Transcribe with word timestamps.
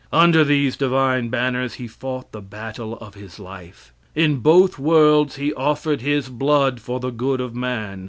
Under 0.11 0.43
these 0.43 0.75
divine 0.77 1.29
banners 1.29 1.75
he 1.75 1.85
fought 1.87 2.31
the 2.31 2.41
battle 2.41 2.97
of 2.97 3.13
his 3.13 3.37
life. 3.37 3.93
In 4.15 4.37
both 4.37 4.79
worlds 4.79 5.35
he 5.35 5.53
offered 5.53 6.01
his 6.01 6.27
blood 6.27 6.79
for 6.79 6.99
the 6.99 7.11
good 7.11 7.39
of 7.39 7.53
man. 7.53 7.99